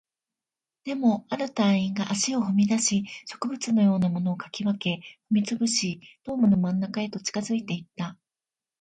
[0.83, 8.17] でも、ある隊員が足を踏み出し、植物のようなものを掻き分け、踏み潰し、ドームの真ん中へと近づいていった